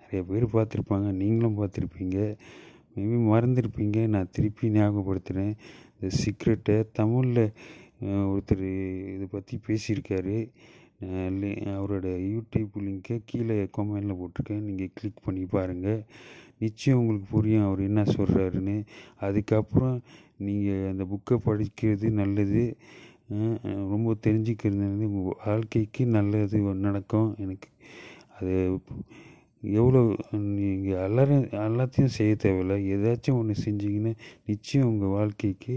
நிறைய 0.00 0.20
பேர் 0.30 0.46
பார்த்துருப்பாங்க. 0.54 1.08
நீங்களும் 1.22 1.58
பார்த்துருப்பீங்க. 1.60 2.18
மேபி 2.94 3.18
மறந்துருப்பீங்க. 3.32 3.98
நான் 4.14 4.32
திருப்பி 4.36 4.68
ஞாபகப்படுத்துகிறேன் 4.76 5.54
இந்த 5.96 6.08
சீக்ரெட்டை 6.20 6.76
தமிழில் 6.98 7.44
ஒருத்தர் 8.32 8.66
இதை 9.14 9.26
பற்றி 9.34 9.54
பேசியிருக்காரு. 9.66 10.36
அவரோட 11.74 12.06
யூடியூப் 12.32 12.74
லிங்க்கை 12.86 13.16
கீழே 13.30 13.56
கொமெண்டில் 13.76 14.18
போட்டிருக்கேன். 14.20 14.64
நீங்கள் 14.68 14.94
கிளிக் 14.98 15.24
பண்ணி 15.26 15.44
பாருங்கள் 15.54 16.00
நிச்சயம் 16.62 16.98
உங்களுக்கு 17.00 17.28
புரியும் 17.34 17.66
அவர் 17.66 17.80
என்ன 17.88 18.00
சொல்கிறாருன்னு 18.16 18.74
அதுக்கப்புறம் 19.26 19.96
நீங்கள் 20.46 20.88
அந்த 20.90 21.04
புக்கை 21.12 21.36
படிக்கிறது 21.46 22.08
நல்லது. 22.20 22.64
ரொம்ப 23.92 24.14
தெரிஞ்சுக்கிறது 24.26 24.86
உங்கள் 25.08 25.40
வாழ்க்கைக்கு 25.44 26.02
நல்லது 26.16 26.58
நடக்கும். 26.88 27.30
எனக்கு 27.44 27.70
அது 28.38 28.54
எவ்வளோ 29.80 30.00
நீங்கள் 30.58 31.02
எல்லாரும் 31.06 31.44
எல்லாத்தையும் 31.66 32.14
செய்ய 32.18 32.34
தேவையில்ல. 32.44 32.76
ஏதாச்சும் 32.94 33.38
ஒன்று 33.40 33.54
செஞ்சிங்கன்னா 33.64 34.12
நிச்சயம் 34.50 34.90
உங்கள் 34.92 35.14
வாழ்க்கைக்கு 35.16 35.74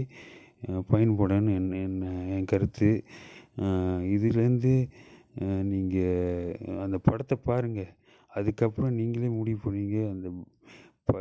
பயன்படும்னு 0.92 1.54
என் 1.58 1.72
என்ன 1.86 2.12
என் 2.34 2.50
கருத்து. 2.52 2.90
இதுலேருந்து 4.14 4.72
நீங்கள் 5.72 6.78
அந்த 6.84 6.96
படத்தை 7.08 7.36
பாருங்கள் 7.48 7.92
அதுக்கப்புறம் 8.32 8.96
நீங்களே 9.00 9.28
முடிவு 9.38 9.58
பண்ணுவீங்க 9.64 9.98
அந்த 10.12 10.28
ப 11.08 11.12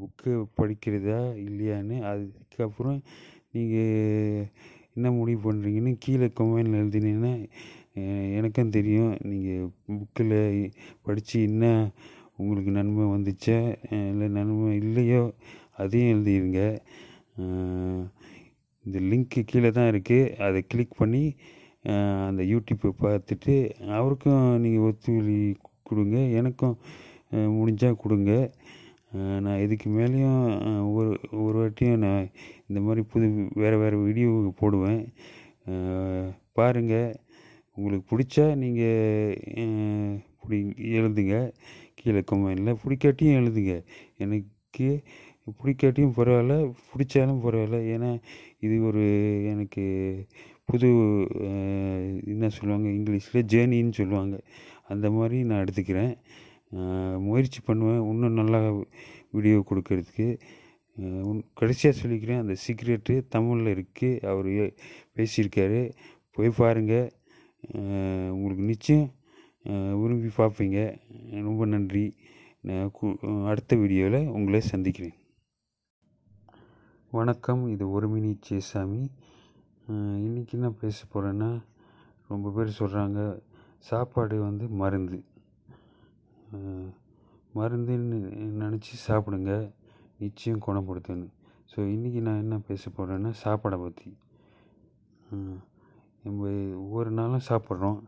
புக்கு 0.00 0.32
படிக்கிறதா 0.58 1.20
இல்லையான்னு. 1.46 1.96
அதுக்கப்புறம் 2.10 2.98
நீங்கள் 3.56 4.46
என்ன 5.00 5.10
முடிவு 5.18 5.40
பண்ணுறீங்கன்னு 5.48 5.92
கீழே 6.04 6.28
கமெண்டில் 6.38 6.80
எழுதினீங்கன்னா 6.82 7.34
எனக்கும் 8.38 8.74
தெரியும். 8.76 9.14
நீங்கள் 9.30 9.70
புக்கில் 9.86 10.34
படித்து 11.06 11.36
என்ன 11.48 11.64
உங்களுக்கு 12.40 12.70
நன்மை 12.76 13.06
வந்துச்சா 13.14 13.56
இல்லை 14.10 14.26
நன்மை 14.36 14.68
இல்லையோ 14.82 15.22
அதையும் 15.82 16.12
எழுதிடுங்க 16.12 16.60
இந்த 18.84 18.98
லிங்க்கு 19.10 19.40
கீழே 19.50 19.70
தான் 19.78 19.90
இருக்குது 19.92 20.30
அதை 20.46 20.60
கிளிக் 20.72 21.00
பண்ணி 21.00 21.24
அந்த 22.28 22.42
யூடியூப்பை 22.52 22.90
பார்த்துட்டு 23.04 23.54
அவருக்கும் 23.98 24.46
நீங்கள் 24.64 24.86
ஒத்துழைப்பு 24.88 25.68
கொடுங்க. 25.90 26.16
எனக்கும் 26.40 26.76
முடிஞ்சால் 27.58 28.00
கொடுங்க. 28.02 28.32
நான் 29.44 29.62
இதுக்கு 29.64 29.88
மேலேயும் 29.90 30.42
ஒரு 30.96 31.10
ஒரு 31.44 31.56
வாட்டியும் 31.60 32.02
நான் 32.04 32.28
இந்த 32.68 32.80
மாதிரி 32.86 33.02
புது 33.12 33.26
வேறு 33.62 33.76
வேறு 33.82 33.96
வீடியோ 34.06 34.30
போடுவேன். 34.60 35.02
பாருங்கள் 36.58 37.10
உங்களுக்கு 37.76 38.06
பிடிச்சா 38.12 38.44
நீங்கள் 38.62 40.20
பிடி 40.42 40.58
எழுதுங்க. 40.98 41.34
கீழே 41.98 42.22
கமெண்டில் 42.30 42.80
பிடிக்காட்டியும் 42.84 43.38
எழுதுங்க. 43.40 43.74
எனக்கு 44.24 44.86
பிடிக்காட்டியும் 45.62 46.16
பரவாயில்ல 46.18 46.56
பிடிச்சாலும் 46.90 47.42
பரவாயில்ல. 47.44 47.78
ஏன்னா 47.94 48.10
இது 48.66 48.76
ஒரு 48.90 49.04
எனக்கு 49.52 49.84
புது 50.70 50.88
என்ன 52.32 52.50
சொல்லுவாங்க 52.56 52.88
இங்கிலீஷில் 52.98 53.48
ஜேர்னின்னு 53.52 53.98
சொல்லுவாங்க. 54.00 54.36
அந்த 54.92 55.06
மாதிரி 55.16 55.38
நான் 55.48 55.62
எடுத்துக்கிறேன். 55.64 56.14
முயற்சி 57.26 57.60
பண்ணுவேன். 57.68 58.02
இன்னும் 58.10 58.38
நல்லா 58.40 58.60
வீடியோ 59.36 59.58
கொடுக்கறதுக்கு. 59.70 60.28
கடைசியாக 61.60 61.94
சொல்லிக்கிறேன் 62.00 62.42
அந்த 62.42 62.54
சீக்ரெட்டு 62.62 63.14
தமிழில் 63.34 63.72
இருக்குது 63.74 64.20
அவர் 64.30 64.50
பேசியிருக்காரு. 65.16 65.80
போய் 66.36 66.58
பாருங்கள் 66.60 67.08
உங்களுக்கு 68.34 68.64
நிச்சயம் 68.72 69.08
விரும்பி 70.00 70.30
பார்ப்பீங்க. 70.40 70.78
ரொம்ப 71.48 71.62
நன்றி. 71.74 72.04
நான் 72.68 72.92
அடுத்த 73.50 73.76
வீடியோவில் 73.82 74.30
உங்களை 74.36 74.60
சந்திக்கிறேன். 74.72 75.16
வணக்கம். 77.18 77.62
இது 77.74 77.84
ஒரு 77.96 78.06
மினி 78.14 78.32
சேசாமி. 78.48 79.00
இன்றைக்கி 80.26 80.54
என்ன 80.58 80.68
பேச 80.82 80.98
போகிறேன்னா 81.12 81.50
ரொம்ப 82.32 82.50
பேர் 82.56 82.78
சொல்கிறாங்க 82.80 83.20
சாப்பாடு 83.88 84.36
வந்து 84.48 84.64
மருந்து. 84.82 85.18
மருந்துன்னு 87.58 88.16
நினச்சி 88.62 88.94
சாப்பிடுங்க. 89.06 89.52
நிச்சயம் 90.22 90.64
குணப்படுத்துன்னு. 90.66 91.28
ஸோ 91.72 91.78
இன்றைக்கி 91.94 92.20
நான் 92.26 92.42
என்ன 92.44 92.56
பேச 92.68 92.82
போகிறேன்னா 92.96 93.30
சாப்பாடை 93.42 93.76
பற்றி 93.82 94.10
நம்ம 96.24 96.40
ஒவ்வொரு 96.84 97.10
நாளும் 97.18 97.48
சாப்பிட்றோம். 97.48 98.00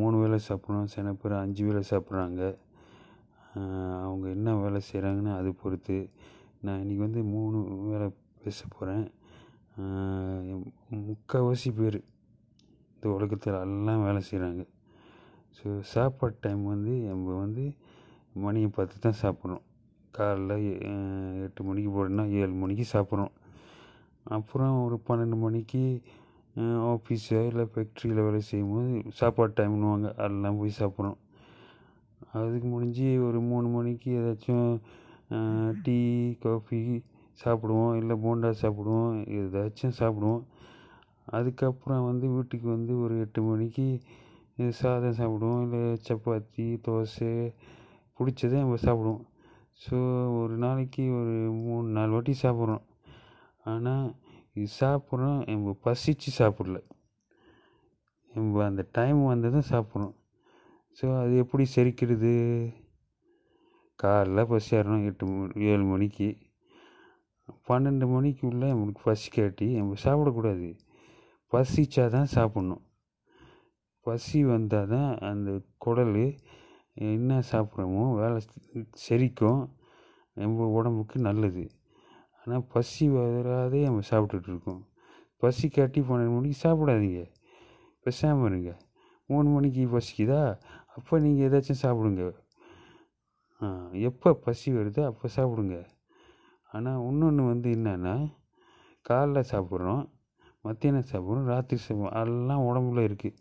மூணு 0.00 0.16
வேளை 0.22 0.38
சாப்பிட்றோம் 0.48 0.90
சில 0.94 1.12
பேர் 1.20 1.34
அஞ்சு 1.44 1.62
வேளை 1.68 1.82
சாப்பிட்றாங்க. 1.90 2.42
அவங்க 4.04 4.26
என்ன 4.36 4.54
வேலை 4.62 4.80
செய்கிறாங்கன்னு 4.88 5.32
அது 5.40 5.50
பொறுத்து. 5.62 5.98
நான் 6.64 6.80
இன்றைக்கி 6.82 7.02
வந்து 7.06 7.22
மூணு 7.34 7.58
வேலை 7.90 8.08
பேச 8.42 8.60
போகிறேன் 8.76 9.06
முக்கால்வாசி 11.08 11.70
பேர் 11.78 11.98
இந்த 12.94 13.06
உலகத்தில் 13.16 13.62
எல்லாம் 13.66 14.04
வேலை 14.06 14.20
செய்கிறாங்க 14.30 14.62
ஸோ 15.58 15.68
சாப்பாடு 15.92 16.36
டைம் 16.40 16.62
வந்து 16.64 16.92
நம்ம 17.02 17.36
வந்து 17.38 17.64
மணியை 18.36 18.68
பார்த்து 18.68 18.96
தான் 18.98 19.20
சாப்பிட்றோம் 19.22 19.64
காலைல 20.14 20.52
எட்டு 21.46 21.62
மணிக்கு 21.62 21.90
போகிறோன்னா 21.90 22.24
ஏழு 22.40 22.54
மணிக்கு 22.54 22.84
சாப்பிட்றோம் 22.92 23.32
அப்புறம் 24.26 24.74
ஒரு 24.84 24.96
பன்னெண்டு 25.08 25.36
மணிக்கு 25.36 25.82
ஆஃபீஸோ 26.92 27.40
இல்லை 27.46 27.64
ஃபேக்ட்ரியில் 27.72 28.24
வேலை 28.26 28.40
செய்யும்போது 28.40 28.92
சாப்பாடு 29.12 29.52
டைம்னுவாங்க 29.58 30.08
அதெல்லாம் 30.16 30.58
போய் 30.58 30.78
சாப்பிட்றோம் 30.80 31.18
அதுக்கு 32.32 32.68
முடிஞ்சு 32.68 33.08
ஒரு 33.26 33.40
மூணு 33.40 33.68
மணிக்கு 33.68 34.10
ஏதாச்சும் 34.20 34.70
டீ 35.82 35.98
காஃபி 36.40 36.80
சாப்பிடுவோம். 37.38 37.92
இல்லை 37.94 38.14
போண்டா 38.24 38.50
சாப்பிடுவோம். 38.62 39.10
ஏதாச்சும் 39.38 39.98
சாப்பிடுவோம். 40.00 40.42
அதுக்கப்புறம் 41.26 42.06
வந்து 42.10 42.26
வீட்டுக்கு 42.28 42.68
வந்து 42.68 42.92
ஒரு 42.98 43.14
எட்டு 43.20 43.40
மணிக்கு 43.42 43.86
சாதம் 44.58 45.18
சாப்பிடுவோம். 45.18 45.62
இல்லை 45.62 45.98
சப்பாத்தி 46.08 46.80
தோசை 46.86 47.54
பிடிச்சதை 48.18 48.56
நம்ம 48.58 48.74
சாப்பிடுவோம். 48.74 49.24
ஸோ 49.84 49.96
ஒரு 50.40 50.56
நாளைக்கு 50.56 51.12
ஒரு 51.12 51.34
மூணு 51.50 51.88
நாலு 51.88 52.10
வாட்டி 52.10 52.34
சாப்பிட்றோம். 52.42 52.82
ஆனால் 53.64 54.14
இது 54.52 54.68
சாப்பிட்றோம் 54.80 55.46
நம்ம 55.46 55.76
பசிச்சு 55.84 56.30
சாப்பிடல. 56.38 56.78
நம்ம 58.32 58.64
அந்த 58.64 58.86
டைம் 58.92 59.24
வந்ததும் 59.24 59.70
சாப்பிட்றோம். 59.70 60.14
ஸோ 61.02 61.20
அது 61.20 61.36
எப்படி 61.36 61.66
செரிக்கிறது? 61.74 62.32
காலைல 64.02 64.46
பசி 64.46 64.76
ஏறணும் 64.76 65.04
எட்டு 65.04 65.26
மணி 65.26 65.64
ஏழு 65.64 65.84
மணிக்கு. 65.84 66.36
பன்னெண்டு 67.68 68.06
மணிக்குள்ளே 68.06 68.68
நம்மளுக்கு 68.72 69.02
பசி 69.04 69.30
காட்டி 69.30 69.76
நம்ம 69.76 69.94
சாப்பிடக்கூடாது. 70.04 70.78
பசிச்சா 71.52 72.10
தான் 72.10 72.32
சாப்பிட்ணும். 72.34 72.82
பசி 74.08 74.38
வந்தால் 74.52 74.90
தான் 74.94 75.10
அந்த 75.30 75.50
குடல் 75.84 76.16
என்ன 77.08 77.40
சாப்பிட்றோமோ 77.50 78.04
வேலை 78.20 78.38
செரிக்கும். 79.04 79.62
நம்ம 80.36 80.66
உடம்புக்கு 80.78 81.18
நல்லது. 81.28 81.64
ஆனால் 82.40 82.64
பசி 82.74 83.04
வராதே 83.14 83.80
நம்ம 83.88 84.04
சாப்பிட்டுட்ருக்கோம் 84.10 84.82
பசி 85.42 85.66
காட்டி 85.68 86.00
பன்னெண்டு 86.08 86.34
மணிக்கு 86.36 86.58
சாப்பிடாதீங்க. 86.64 87.20
பேசாமல் 88.06 88.46
இருங்க. 88.50 88.70
மூணு 89.30 89.48
மணிக்கு 89.54 89.82
பசிக்குதா? 89.94 90.40
அப்போ 90.96 91.14
நீங்கள் 91.24 91.46
ஏதாச்சும் 91.48 91.82
சாப்பிடுங்க. 91.84 92.24
எப்போ 94.08 94.28
பசி 94.46 94.68
வருதோ 94.76 95.02
அப்போ 95.10 95.28
சாப்பிடுங்க. 95.36 95.76
ஆனால் 96.72 97.02
இன்னொன்று 97.08 97.44
வந்து 97.52 97.68
என்னென்னா 97.76 98.14
காலைல 99.06 99.42
சாப்பிட்றோம் 99.52 100.04
மத்தியானம் 100.64 101.08
சாப்பிட்றோம் 101.10 101.48
ராத்திரி 101.52 101.80
சாப்பிட்றோம். 101.86 102.16
எல்லாம் 102.22 102.66
உடம்புல 102.68 103.04
இருக்குது 103.08 103.38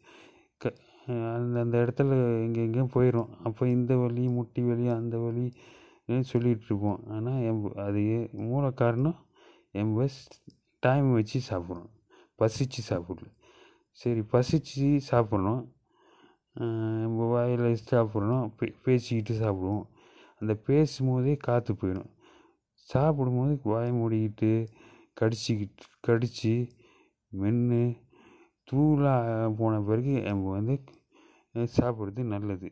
அந்தந்த 1.07 1.77
இடத்துல 1.85 2.15
எங்கே 2.43 2.61
எங்கேயும் 2.61 2.93
போயிடும் 2.93 3.29
அப்போ 3.43 3.67
இந்த 3.67 3.95
வலி 3.95 4.27
முட்டி 4.27 4.61
வலி 4.61 4.87
அந்த 4.87 5.17
வலி 5.17 5.53
சொல்லிகிட்டு 6.07 6.65
இருப்போம் 6.65 6.99
ஆனால் 7.07 7.41
எம் 7.41 7.75
அது 7.75 8.29
மூல 8.31 8.71
காரணம் 8.71 9.17
எம்ப 9.73 10.07
டைம் 10.79 11.13
வச்சு 11.13 11.39
சாப்பிட்றோம் 11.49 11.91
பசிச்சு 12.39 12.81
சாப்பிடல 12.89 13.29
சரி 13.91 14.21
பசிச்சு 14.31 14.87
சாப்பிட்றோம் 15.11 15.63
நம்ம 17.01 17.25
வாயில் 17.25 17.77
சாப்பிட்றோம் 17.91 18.51
பே 18.57 18.73
பேசிக்கிட்டு 18.83 19.33
சாப்பிடுவோம். 19.41 19.85
அந்த 20.37 20.53
பேசும்போதே 20.53 21.35
காற்று 21.37 21.73
போயிடும் 21.73 22.11
சாப்பிடும்போது 22.89 23.59
வாய் 23.63 23.91
மூடிக்கிட்டு 23.91 24.67
கடிச்சிக்கிட்டு 25.21 25.85
கடித்து 25.99 26.69
மென்று 27.31 27.81
தூளாக 28.67 29.49
போன 29.59 29.73
பிறகு 29.89 30.13
நம்ம 30.27 30.53
வந்து 30.57 30.75
சாப்பிட்றது 31.77 32.23
நல்லது. 32.33 32.69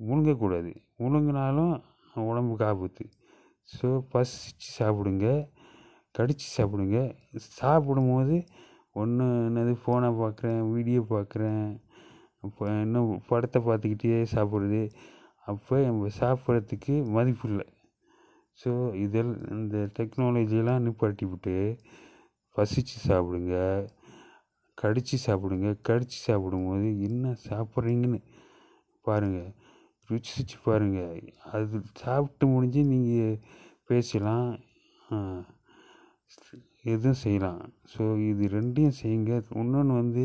முழுங்கக்கூடாது. 0.00 0.70
முழுங்கினாலும் 1.00 1.72
உடம்புக்கு 2.30 2.64
ஆபத்து 2.70 3.04
ஸோ 3.68 3.88
பசிச்சு 4.12 4.68
சாப்பிடுங்க. 4.78 5.26
கடித்து 6.14 6.46
சாப்பிடுங்க. 6.56 6.98
சாப்பிடும்போது 7.60 8.36
ஒன்று 9.00 9.24
என்னது 9.48 9.72
ஃபோனை 9.80 10.10
பார்க்குறேன் 10.20 10.60
வீடியோ 10.74 11.00
பார்க்குறேன் 11.14 11.64
அப்போ 12.46 12.64
இன்னும் 12.84 13.10
படத்தை 13.30 13.58
பார்த்துக்கிட்டே 13.66 14.20
சாப்பிட்றது. 14.34 14.82
அப்போ 15.50 15.74
நம்ம 15.88 16.08
சாப்பிட்றதுக்கு 16.20 16.94
மதிப்பு 17.16 17.46
இல்லை. 17.50 17.66
ஸோ 18.60 18.70
இதில் 19.04 19.32
இந்த 19.56 19.76
டெக்னாலஜியெல்லாம் 19.98 20.84
நிப்பாட்டி 20.86 21.24
விட்டு 21.32 21.54
பசிச்சு 22.56 22.96
சாப்பிடுங்க. 23.08 23.56
கடித்து 24.80 25.16
சாப்பிடுங்க 25.26 25.70
கடித்து 25.88 26.18
சாப்பிடும்போது 26.26 26.88
என்ன 27.08 27.34
சாப்பிட்றீங்கன்னு 27.48 28.20
பாருங்கள் 29.08 29.50
ருசிச்சு 30.10 30.56
பாருங்கள் 30.66 31.16
அது 31.56 31.78
சாப்பிட்டு 32.02 32.44
முடிஞ்சு 32.52 32.82
நீங்கள் 32.92 33.40
பேசலாம். 33.90 34.50
எதுவும் 36.92 37.20
செய்யலாம். 37.22 37.60
ஸோ 37.92 38.02
இது 38.28 38.44
ரெண்டையும் 38.54 38.96
செய்யுங்க. 39.00 39.32
இன்னொன்று 39.60 39.94
வந்து 40.00 40.24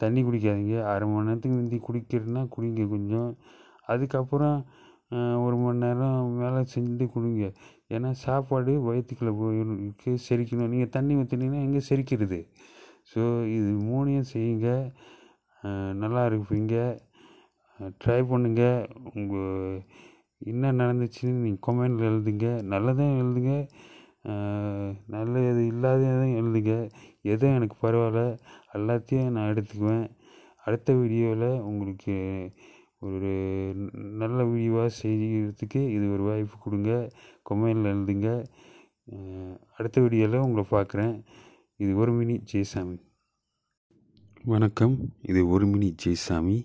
தண்ணி 0.00 0.20
குடிக்காதீங்க. 0.26 0.76
அரை 0.92 1.06
மணி 1.12 1.28
நேரத்துக்கு 1.28 1.56
முந்தி 1.58 1.78
குடிக்கிறதுனா 1.86 2.42
குடிங்க 2.54 2.82
கொஞ்சம். 2.94 3.30
அதுக்கப்புறம் 3.92 4.58
ஒரு 5.44 5.56
மணி 5.62 5.82
நேரம் 5.84 6.32
மேலே 6.40 6.60
செஞ்சு 6.74 7.04
குடிங்க. 7.14 7.46
ஏன்னா 7.94 8.10
சாப்பாடு 8.24 8.72
வயிற்றுக்குள்ளே 8.88 9.34
போயிருக்கு 9.40 10.10
செரிக்கணும். 10.26 10.72
நீங்கள் 10.74 10.94
தண்ணி 10.96 11.14
ஊற்றினீங்கன்னா 11.20 11.62
எங்கே 11.66 11.82
செரிக்கிறது? 11.90 12.40
ஸோ 13.10 13.22
இது 13.56 13.70
மூணையும் 13.90 14.30
செய்யுங்க. 14.32 14.68
நல்லா 16.02 16.22
இருப்பீங்க 16.30 16.74
ட்ரை 18.02 18.20
பண்ணுங்க. 18.30 18.62
உங்கள் 19.16 19.82
என்ன 20.50 20.72
நடந்துச்சுன்னு 20.80 21.42
நீங்கள் 21.44 21.64
கமெண்டில் 21.66 22.08
எழுதுங்க. 22.10 22.48
நல்லதும் 22.72 23.18
எழுதுங்க. 23.22 23.54
நல்லது 25.14 25.62
இல்லாததும் 25.72 26.36
எழுதுங்க. 26.40 26.74
எதுவும் 27.32 27.56
எனக்கு 27.58 27.76
பரவாயில்ல. 27.84 28.22
எல்லாத்தையும் 28.78 29.32
நான் 29.36 29.50
எடுத்துக்குவேன். 29.52 30.06
அடுத்த 30.66 30.92
வீடியோவில் 31.00 31.48
உங்களுக்கு 31.68 32.16
ஒரு 33.08 33.32
நல்ல 34.22 34.38
வீடியோவாக 34.52 34.90
செய்கிறதுக்கு 35.00 35.80
இது 35.96 36.06
ஒரு 36.14 36.24
வாய்ப்பு 36.28 36.56
கொடுங்க. 36.64 36.92
கொமெண்டில் 37.48 37.92
எழுதுங்க. 37.94 38.30
அடுத்த 39.78 39.96
வீடியோவில் 40.04 40.44
உங்களை 40.46 40.64
பார்க்குறேன். 40.76 41.14
இது 41.82 41.92
ஒரு 42.02 42.12
மினி 42.12 42.34
ஜெயசாமி. 42.50 42.96
வணக்கம். 44.52 44.94
இது 45.30 45.40
ஒரு 45.48 45.66
மினி 45.72 45.88
ஜெயசாமி. 46.04 46.56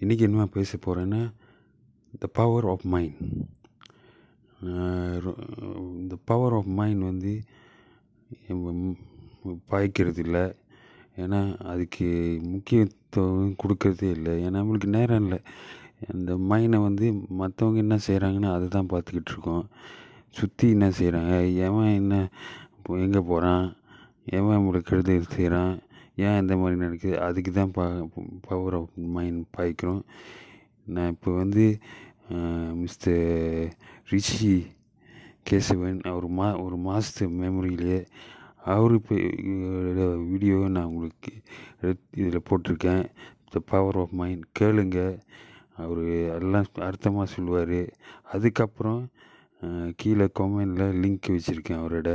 இன்றைக்கி 0.00 0.24
என்ன 0.26 0.46
பேச 0.56 0.78
போகிறேன்னா 0.86 1.20
த 2.22 2.28
பவர் 2.38 2.66
ஆஃப் 2.72 2.84
மைண்ட் 2.94 3.14
இந்த 6.00 6.16
பவர் 6.30 6.54
ஆஃப் 6.58 6.68
மைண்ட் 6.78 7.02
வந்து 7.10 7.32
பாய்க்கிறது 9.70 10.20
இல்லை 10.26 10.44
ஏன்னா 11.22 11.40
அதுக்கு 11.74 12.08
முக்கியத்துவம் 12.52 13.56
கொடுக்கறதே 13.62 14.10
இல்லை. 14.16 14.34
ஏன்னா 14.46 14.60
நம்மளுக்கு 14.62 14.90
நேரம் 14.96 15.22
இல்லை. 15.22 15.40
அந்த 16.14 16.36
மைனை 16.50 16.80
வந்து 16.88 17.08
மற்றவங்க 17.42 17.82
என்ன 17.84 17.98
செய்கிறாங்கன்னு 18.08 18.50
அதை 18.56 18.68
தான் 18.76 18.90
பார்த்துக்கிட்டு 18.92 19.34
இருக்கோம். 19.34 19.64
சுற்றி 20.40 20.68
என்ன 20.76 20.90
செய்கிறாங்க 21.00 21.32
எவன் 21.68 21.96
என்ன 22.02 22.20
எங்கே 23.06 23.24
போகிறான் 23.32 23.66
எவன் 24.36 24.56
நம்மளுக்கு 24.56 24.90
கெடுதல் 24.90 25.34
செய்கிறான் 25.36 25.74
ஏன் 26.24 26.40
இந்த 26.42 26.54
மாதிரி 26.60 26.76
நடக்குது? 26.82 27.16
அதுக்கு 27.26 27.50
தான் 27.52 27.72
ப 27.76 27.82
பவர் 28.48 28.76
ஆஃப் 28.78 28.94
மைண்ட் 29.16 29.42
பாய்க்கிறோம். 29.56 30.02
நான் 30.94 31.12
இப்போ 31.14 31.30
வந்து 31.42 31.64
மிஸ்டர் 32.82 33.24
ரிஷி 34.12 34.54
கேசவன் 35.48 35.98
அவர் 36.10 36.26
மா 36.38 36.46
ஒரு 36.64 36.76
மாதத்து 36.86 37.24
மெமரியிலே 37.40 37.98
அவர் 38.74 38.92
இப்போ 38.98 39.16
வீடியோவை 40.30 40.68
நான் 40.76 40.90
உங்களுக்கு 40.92 41.32
இதில் 42.20 42.46
போட்டிருக்கேன். 42.48 43.04
த 43.52 43.60
பவர் 43.72 43.98
ஆஃப் 44.02 44.14
மைண்ட் 44.20 44.44
கேளுங்க. 44.60 44.98
அவர் 45.82 46.02
எல்லாம் 46.38 46.68
அர்த்தமாக 46.88 47.26
சொல்லுவார். 47.34 47.78
அதுக்கப்புறம் 48.34 49.02
கீழே 49.96 50.26
கொமெண்டில் 50.38 50.98
லிங்க் 51.02 51.28
வச்சுருக்கேன் 51.28 51.80
அவரோட. 51.82 52.10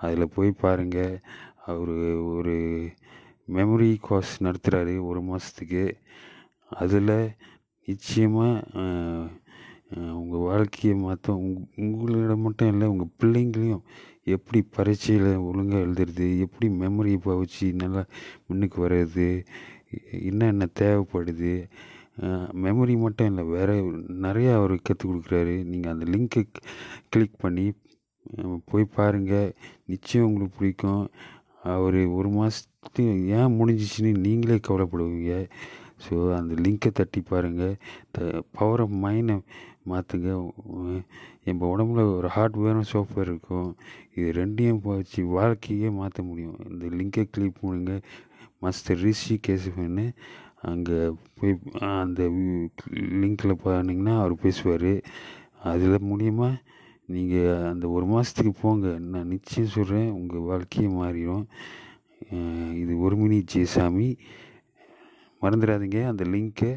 அதில் 0.00 0.32
போய் 0.34 0.50
பாருங்கள் 0.60 1.20
அவர் 1.66 1.94
ஒரு 2.32 2.56
மெமரி 3.48 3.96
கோர்ஸ் 4.00 4.32
நடத்துகிறாரு 4.42 4.94
ஒரு 5.04 5.20
மாதத்துக்கு 5.20 5.84
அதில் 6.70 7.14
நிச்சயமாக 7.88 9.28
உங்கள் 10.14 10.46
வாழ்க்கையை 10.48 10.98
மாற்ற 11.00 11.34
உங் 11.36 11.56
உங்களோட 11.76 12.36
மட்டும் 12.36 12.70
இல்லை 12.72 12.88
உங்கள் 12.88 13.14
பிள்ளைங்களையும் 13.18 13.84
எப்படி 14.24 14.60
பரீட்சையில் 14.76 15.30
ஒழுங்காக 15.36 15.84
எழுதுறது 15.84 16.26
எப்படி 16.38 16.66
மெமரி 16.74 17.14
வச்சு 17.22 17.72
நல்லா 17.72 18.02
முன்னுக்கு 18.46 18.78
வர்றது 18.88 19.26
என்னென்ன 20.22 20.68
தேவைப்படுது 20.78 21.54
மெமரி 22.64 22.94
மட்டும் 23.04 23.28
இல்லை 23.30 23.44
வேறு 23.56 23.74
நிறையா 24.26 24.52
அவர் 24.60 24.74
கற்றுக் 24.86 25.10
கொடுக்குறாரு. 25.10 25.54
நீங்கள் 25.72 25.92
அந்த 25.94 26.06
லிங்க்கை 26.14 26.42
கிளிக் 27.12 27.42
பண்ணி 27.44 27.66
போய் 28.70 28.92
பாருங்கள் 28.96 29.52
நிச்சயம் 29.92 30.26
உங்களுக்கு 30.28 30.58
பிடிக்கும். 30.58 31.04
அவர் 31.76 31.98
ஒரு 32.18 32.28
மாதத்துக்கு 32.36 33.04
ஏன் 33.38 33.56
முடிஞ்சிச்சுன்னு 33.58 34.12
நீங்களே 34.26 34.58
கவலைப்படுவீங்க. 34.68 35.34
ஸோ 36.04 36.14
அந்த 36.38 36.52
லிங்க்கை 36.64 36.90
தட்டி 36.98 37.20
பாருங்கள் 37.30 37.74
த 38.16 38.20
பவர் 38.58 38.82
ஆஃப் 38.84 38.94
மைண்டை 39.04 39.36
மாற்றுங்க 39.90 40.30
நம்ம 41.46 41.68
உடம்புல 41.74 42.00
ஒரு 42.16 42.28
ஹார்ட்வேரும் 42.36 42.90
சாஃப்ட்வேர் 42.92 43.30
இருக்கும். 43.30 43.68
இது 44.16 44.28
ரெண்டையும் 44.40 44.80
வச்சு 44.86 45.20
வாழ்க்கையே 45.36 45.88
மாற்ற 46.00 46.22
முடியும். 46.30 46.58
இந்த 46.70 46.86
லிங்கை 46.98 47.24
கிளிக் 47.34 47.60
பண்ணுங்கள் 47.62 48.02
மாஸ்டர் 48.64 49.02
ரிஷி 49.06 49.36
கேசவன்னு 49.46 50.06
அங்கே 50.68 50.98
போய் 51.38 51.52
அந்த 52.00 52.22
லிங்க்கில் 53.20 53.60
போனீங்கன்னா 53.64 54.14
அவர் 54.22 54.34
பேசுவார். 54.44 54.92
அதில் 55.70 56.06
மூலியமாக 56.10 56.60
நீங்கள் 57.14 57.64
அந்த 57.70 57.84
ஒரு 57.96 58.06
மாதத்துக்கு 58.12 58.52
போங்க. 58.60 58.88
நான் 59.12 59.30
நிச்சயம் 59.34 59.72
சொல்கிறேன் 59.76 60.10
உங்கள் 60.18 60.46
வாழ்க்கையே 60.50 60.88
மாறிடும். 61.00 61.44
இது 62.82 62.92
ஒரு 63.06 63.16
மினி 63.16 63.38
ஜெயசாமி. 63.52 64.08
மறந்துடாதீங்க 65.42 66.00
அந்த 66.12 66.24
லிங்க்கை 66.34 66.72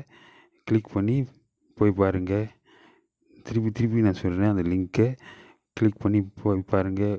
கிளிக் 0.67 0.93
பண்ணி 0.95 1.15
போய் 1.77 1.97
பாருங்கள் 2.01 2.45
திருப்பி 3.47 3.69
திருப்பி 3.77 4.05
நான் 4.05 4.21
சொல்கிறேன் 4.23 4.51
அந்த 4.53 4.63
லிங்க்கை 4.71 5.07
கிளிக் 5.77 6.03
பண்ணி 6.03 6.19
போய் 6.41 6.69
பாருங்கள் 6.73 7.17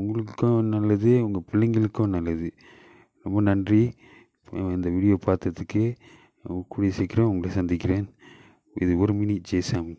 உங்களுக்கும் 0.00 0.60
நல்லது 0.74 1.12
உங்கள் 1.26 1.48
பிள்ளைங்களுக்கும் 1.50 2.14
நல்லது. 2.16 2.48
ரொம்ப 3.24 3.40
நன்றி. 3.50 3.82
இந்த 4.52 4.90
வீடியோ 4.90 5.18
பார்த்ததுக்கு 5.26 5.94
கூடிய 6.68 6.92
சீக்கிரம் 6.92 7.28
உங்களை 7.28 7.54
சந்திக்கிறேன். 7.54 8.06
இது 8.74 8.98
ஒரு 8.98 9.14
மினி 9.14 9.40
ஜெய்சாமி. 9.50 9.98